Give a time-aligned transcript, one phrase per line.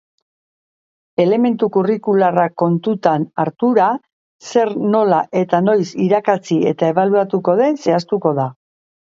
[1.23, 3.91] Elementu kurrikularrak kontutan hartura,
[4.53, 8.51] zer, nola eta noiz irakatsi eta ebaluatuko den zehaztuko da.